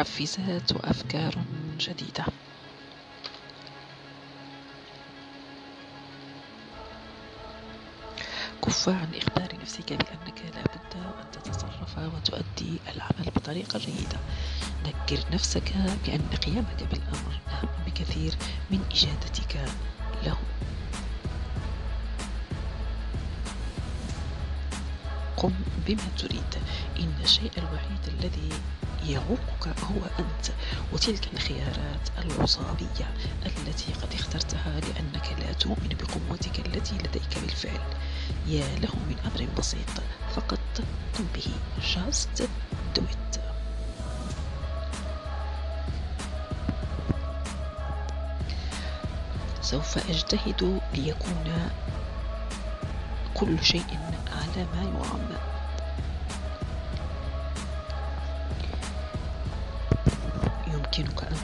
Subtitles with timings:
[0.00, 1.34] محفزات وأفكار
[1.78, 2.24] جديدة.
[8.64, 14.18] كف عن إخبار نفسك بأنك لا بد أن تتصرف وتؤدي العمل بطريقة جيدة.
[14.84, 15.72] ذكر نفسك
[16.06, 18.34] بأن قيامك بالأمر أهم بكثير
[18.70, 19.64] من إجادتك
[20.24, 20.36] له.
[25.36, 25.52] قم
[25.86, 26.54] بما تريد.
[27.00, 28.50] إن الشيء الوحيد الذي
[29.08, 30.46] يعوقك هو أنت.
[30.92, 33.14] وتلك الخيارات العصابية
[33.46, 37.80] التي قد اخترتها لأنك لا تؤمن بقوتك التي لديك بالفعل.
[38.46, 39.90] يا له من أمر بسيط.
[40.36, 40.58] فقط
[41.18, 41.46] قم به.
[41.94, 42.42] just
[42.94, 43.40] do it
[49.62, 51.70] سوف أجتهد ليكون
[53.34, 53.98] كل شيء
[54.32, 55.28] على ما يرام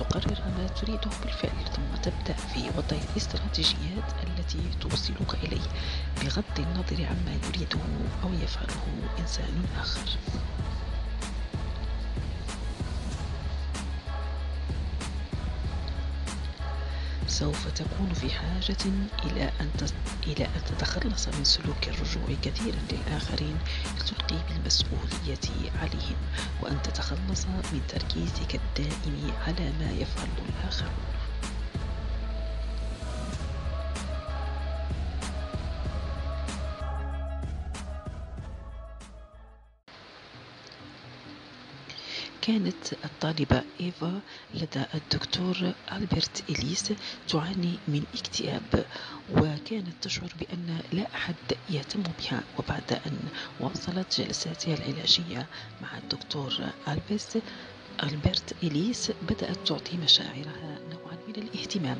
[0.00, 5.66] تقرر ما تريده بالفعل ثم تبدأ في وضع الاستراتيجيات التي توصلك إليه
[6.22, 7.78] بغض النظر عما يريده
[8.24, 8.82] أو يفعله
[9.18, 10.10] إنسان آخر.
[17.40, 18.76] سوف تكون في حاجة
[19.24, 19.70] إلى أن
[20.26, 23.58] إلى أن تتخلص من سلوك الرجوع كثيرا للآخرين
[23.96, 26.16] لتلقي بالمسؤولية عليهم
[26.62, 31.19] وأن تتخلص من تركيزك الدائم على ما يفعله الآخرون.
[42.42, 44.20] كانت الطالبة إيفا
[44.54, 46.92] لدى الدكتور ألبرت إليس
[47.28, 48.84] تعاني من اكتئاب
[49.32, 51.34] وكانت تشعر بأن لا أحد
[51.70, 52.42] يهتم بها.
[52.58, 53.18] وبعد أن
[53.60, 55.46] واصلت جلساتها العلاجية
[55.82, 56.52] مع الدكتور
[58.02, 61.96] ألبرت إليس بدأت تعطي مشاعرها نوعا من الاهتمام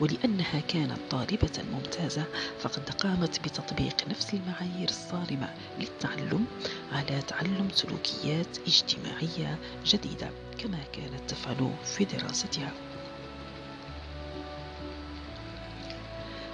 [0.00, 2.24] ولأنها كانت طالبة ممتازة
[2.60, 6.46] فقد قامت بتطبيق نفس المعايير الصارمة للتعلم
[6.92, 12.72] على تعلم سلوكيات اجتماعية جديدة كما كانت تفعل في دراستها.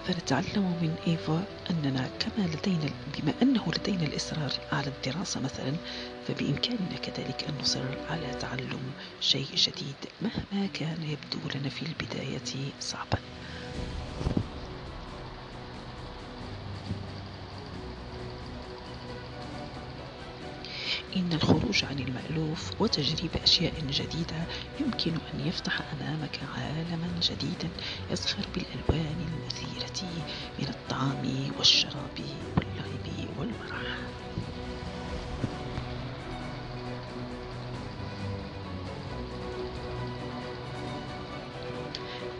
[0.06, 5.72] فنتعلم من إيفا أننا كما لدينا بما أنه لدينا الإصرار على الدراسة مثلا
[6.28, 13.18] فبإمكاننا كذلك أن نصر على تعلم شيء جديد مهما كان يبدو لنا في البداية صعبا.
[21.16, 24.36] إن الخروج عن المألوف وتجريب أشياء جديدة
[24.80, 27.68] يمكن أن يفتح أمامك عالما جديدا
[28.10, 30.08] يزخر بالألوان المثيرة
[30.58, 32.18] من الطعام والشراب
[32.56, 34.09] واللعب والمرح.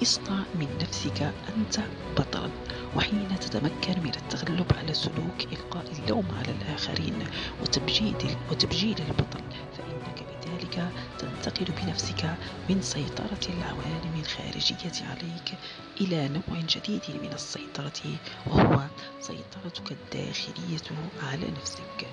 [0.03, 1.23] اصنع من نفسك
[1.57, 1.81] أنت
[2.17, 2.51] بطلا
[2.97, 7.27] وحين تتمكن من التغلب على سلوك إلقاء اللوم على الآخرين
[7.63, 9.41] وتبجيل, وتبجيل البطل
[9.79, 12.35] فإنك بذلك تنتقل بنفسك
[12.71, 15.59] من سيطرة العوالم الخارجية عليك
[16.01, 18.17] إلى نوع جديد من السيطرة
[18.47, 18.81] وهو
[19.21, 22.07] سيطرتك الداخلية على نفسك.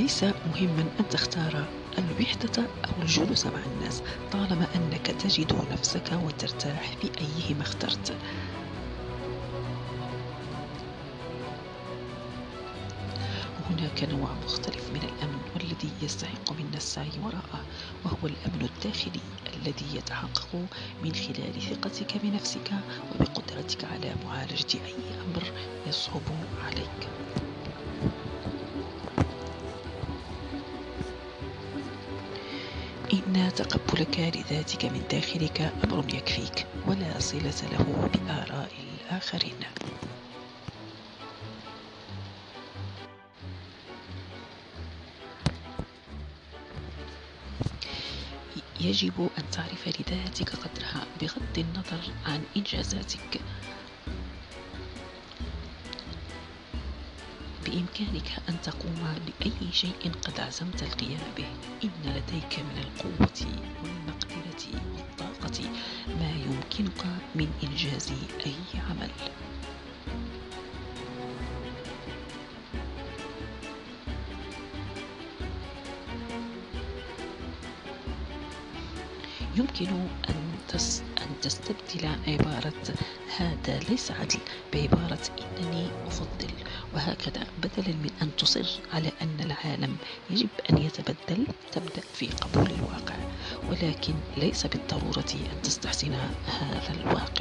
[0.00, 1.68] ليس مهما أن تختار
[1.98, 4.02] الوحدة أو الجلوس مع الناس
[4.32, 8.16] طالما أنك تجد نفسك وترتاح في أيهما اخترت.
[13.70, 17.64] هناك نوع مختلف من الأمن والذي يستحق منا السعي وراءه
[18.04, 19.20] وهو الأمن الداخلي
[19.56, 20.66] الذي يتحقق
[21.02, 22.70] من خلال ثقتك بنفسك
[23.14, 25.52] وبقدرتك على معالجة أي أمر
[25.86, 26.22] يصعب
[26.64, 27.08] عليك.
[33.30, 39.60] إن تقبلك لذاتك من داخلك أمر يكفيك ولا صلة له بآراء الآخرين.
[48.80, 53.40] يجب أن تعرف لذاتك قدرها بغض النظر عن إنجازاتك.
[57.70, 61.46] بإمكانك أن تقوم بأي شيء قد عزمت القيام به.
[61.84, 63.46] إن لديك من القوة
[63.82, 65.70] والمقدرة والطاقة
[66.20, 68.12] ما يمكنك من إنجاز
[68.46, 69.10] أي عمل.
[79.60, 79.86] يمكن
[80.28, 80.50] أن
[81.18, 82.72] أن تستبدل عبارة
[83.36, 84.38] هذا ليس عدل
[84.72, 86.50] بعبارة إنني أفضل
[86.94, 89.96] وهكذا بدلا من أن تصر على أن العالم
[90.30, 93.14] يجب أن يتبدل تبدأ في قبول الواقع.
[93.68, 96.12] ولكن ليس بالضرورة أن تستحسن
[96.46, 97.39] هذا الواقع.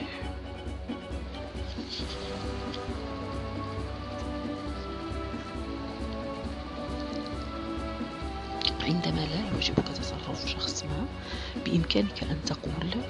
[11.69, 13.04] بإمكانك أن تقول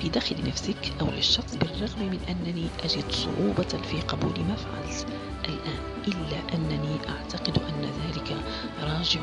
[0.00, 5.06] في داخل نفسك أو للشخص بالرغم من أنني أجد صعوبة في قبول ما فعلت
[5.44, 5.78] الآن
[6.08, 8.36] إلا أنني أعتقد أن ذلك
[8.82, 9.20] راجع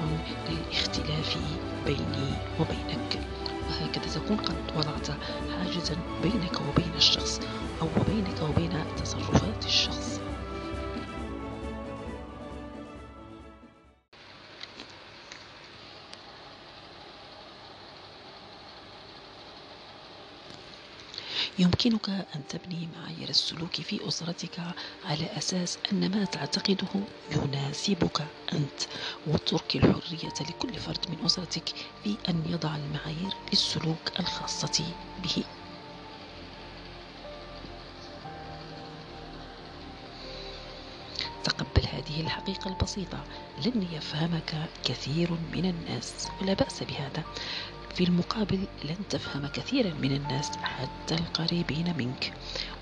[0.50, 1.38] للاختلاف
[1.86, 2.30] بيني
[2.60, 3.20] وبينك.
[3.70, 5.08] وهكذا تكون قد وضعت
[5.58, 7.40] حاجزا بينك وبين الشخص
[7.82, 10.17] أو بينك وبين تصرفات الشخص.
[21.60, 24.60] يمكنك أن تبني معايير السلوك في أسرتك
[25.04, 28.80] على أساس أن ما تعتقده يناسبك أنت
[29.28, 31.70] واترك الحرية لكل فرد من أسرتك
[32.04, 35.44] في أن يضع المعايير للسلوك الخاصة به.
[41.44, 43.24] تقبل هذه الحقيقة البسيطة.
[43.66, 46.28] لن يفهمك كثير من الناس.
[46.42, 47.24] ولا بأس بهذا.
[47.98, 52.34] في المقابل لن تفهم كثيرا من الناس حتى القريبين منك.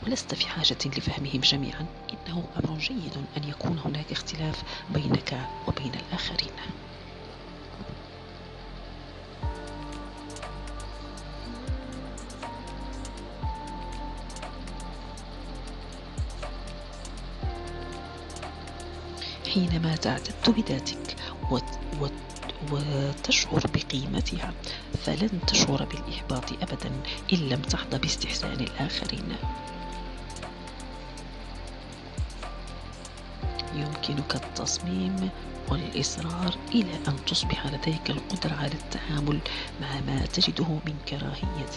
[0.03, 1.85] ولست في حاجة لفهمهم جميعا.
[2.13, 6.51] إنه أمر جيد أن يكون هناك اختلاف بينك وبين الآخرين.
[19.53, 21.15] حينما تعتد بذاتك
[22.71, 24.53] وتشعر بقيمتها
[25.05, 26.91] فلن تشعر بالإحباط أبدا
[27.33, 29.35] إن لم تحظى باستحسان الآخرين
[33.75, 35.29] يمكنك التصميم
[35.69, 39.39] والإصرار إلى أن تصبح لديك القدرة على التعامل
[39.81, 41.75] مع ما تجده من كراهية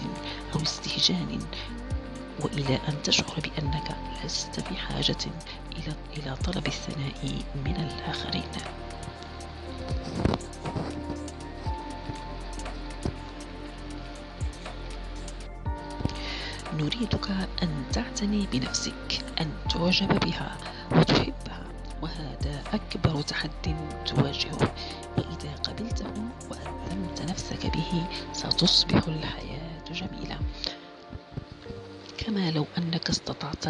[0.55, 1.39] أو استهجان
[2.41, 5.17] وإلى أن تشعر بأنك لست بحاجة
[6.17, 8.43] إلى طلب الثناء من الآخرين.
[16.79, 17.31] نريدك
[17.63, 20.57] أن تعتني بنفسك أن تعجب بها
[20.93, 21.65] وتحبها
[22.03, 23.77] وهذا أكبر تحد
[24.07, 24.75] تواجهه.
[25.19, 26.13] وإذا قبلته
[26.51, 30.39] وألزمت نفسك به ستصبح الحياة جميلة.
[32.19, 33.67] كما لو أنك استطعت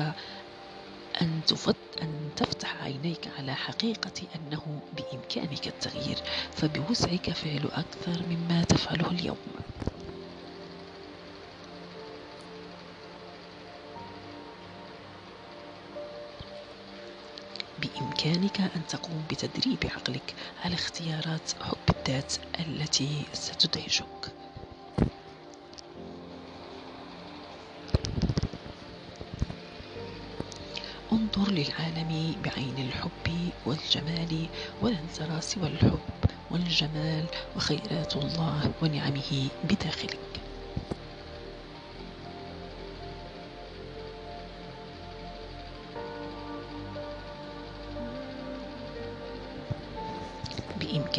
[1.23, 6.19] أن, تفت أن تفتح عينيك على حقيقة أنه بإمكانك التغيير
[6.53, 9.37] فبوسعك فعل أكثر مما تفعله اليوم.
[18.25, 20.35] بإمكانك أن تقوم بتدريب عقلك
[20.65, 24.35] على اختيارات حب الذات التي ستدهشك.
[31.13, 34.49] انظر للعالم بعين الحب والجمال
[34.81, 36.01] ولن ترى سوى الحب
[36.51, 37.27] والجمال
[37.57, 40.48] وخيرات الله ونعمه بداخلك.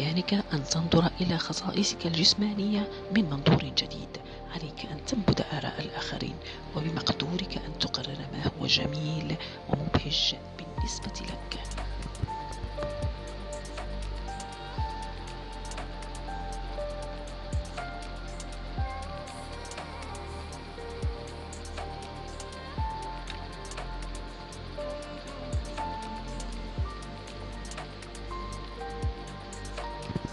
[0.00, 4.08] بإمكانك أن تنظر إلى خصائصك الجسمانية من منظور جديد.
[4.54, 6.34] عليك أن تنبذ آراء الآخرين
[6.76, 9.36] وبمقدورك أن تقرر ما هو جميل
[9.68, 11.69] ومبهج بالنسبة لك.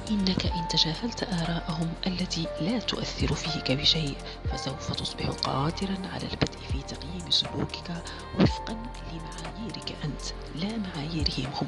[0.10, 4.18] إنك إن تجاهلت آراءهم التي لا تؤثر فيك بشيء
[4.52, 8.04] فسوف تصبح قادرا على البدء في تقييم سلوكك
[8.40, 8.74] وفقا
[9.14, 10.22] لمعاييرك أنت
[10.56, 11.68] لا معاييرهم هم.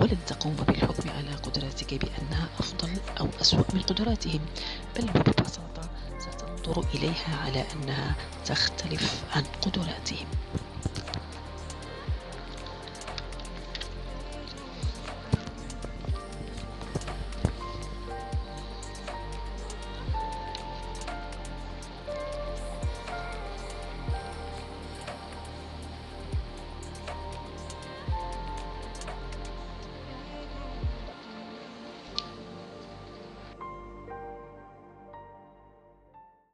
[0.00, 4.40] ولن تقوم بالحكم على قدراتك بأنها أفضل أو أسوأ من قدراتهم
[4.96, 10.26] بل ببساطة ستنظر إليها على أنها تختلف عن قدراتهم.